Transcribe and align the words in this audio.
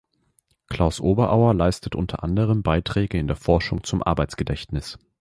Klaus 0.67 0.99
Oberauer 0.99 1.53
leistet 1.53 1.93
unter 1.93 2.23
anderem 2.23 2.63
Beiträge 2.63 3.19
in 3.19 3.27
der 3.27 3.35
Forschung 3.35 3.83
zum 3.83 4.01
Arbeitsgedächtnis. 4.01 4.97